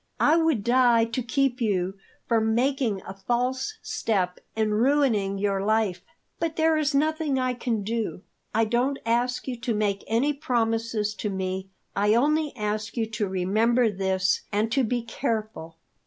I 0.19 0.35
would 0.35 0.63
die 0.63 1.05
to 1.05 1.21
keep 1.21 1.61
you 1.61 1.93
from 2.27 2.55
making 2.55 3.03
a 3.05 3.13
false 3.13 3.77
step 3.83 4.39
and 4.55 4.81
ruining 4.81 5.37
your 5.37 5.61
life. 5.63 6.01
But 6.39 6.55
there 6.55 6.75
is 6.75 6.95
nothing 6.95 7.37
I 7.37 7.53
can 7.53 7.83
do. 7.83 8.23
I 8.51 8.65
don't 8.65 8.97
ask 9.05 9.47
you 9.47 9.55
to 9.59 9.75
make 9.75 10.03
any 10.07 10.33
promises 10.33 11.13
to 11.13 11.29
me; 11.29 11.69
I 11.95 12.15
only 12.15 12.51
ask 12.55 12.97
you 12.97 13.05
to 13.11 13.27
remember 13.27 13.91
this, 13.91 14.41
and 14.51 14.71
to 14.71 14.83
be 14.83 15.03
careful. 15.03 15.77